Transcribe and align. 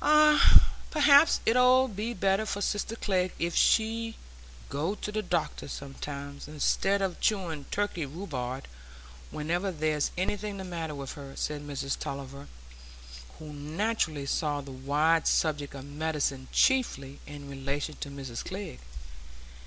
"Ah, 0.00 0.70
perhaps 0.90 1.40
it 1.44 1.54
'ud 1.54 1.94
be 1.94 2.14
better 2.14 2.46
for 2.46 2.62
sister 2.62 2.96
Glegg 2.98 3.32
if 3.38 3.54
she'd 3.54 4.14
go 4.70 4.94
to 4.94 5.12
the 5.12 5.20
doctor 5.20 5.68
sometimes, 5.68 6.48
instead 6.48 7.02
o' 7.02 7.14
chewing 7.20 7.66
Turkey 7.70 8.06
rhubarb 8.06 8.64
whenever 9.30 9.70
there's 9.70 10.12
anything 10.16 10.56
the 10.56 10.64
matter 10.64 10.94
with 10.94 11.12
her," 11.12 11.36
said 11.36 11.60
Mrs 11.66 11.98
Tulliver, 11.98 12.48
who 13.38 13.52
naturally 13.52 14.24
saw 14.24 14.62
the 14.62 14.72
wide 14.72 15.26
subject 15.28 15.74
of 15.74 15.84
medicine 15.84 16.48
chiefly 16.52 17.20
in 17.26 17.50
relation 17.50 17.96
to 17.96 18.08
Mrs 18.08 18.42
Glegg. 18.44 18.78